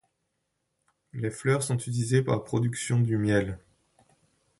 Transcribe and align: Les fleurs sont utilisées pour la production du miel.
Les 1.13 1.29
fleurs 1.29 1.61
sont 1.61 1.77
utilisées 1.77 2.23
pour 2.23 2.33
la 2.33 2.39
production 2.39 2.99
du 2.99 3.19
miel. 3.19 3.59